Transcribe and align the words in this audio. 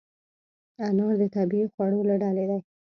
انار 0.87 1.13
د 1.21 1.23
طبیعي 1.35 1.67
خوړو 1.73 1.99
له 2.09 2.15
ډلې 2.23 2.45
دی. 2.49 2.59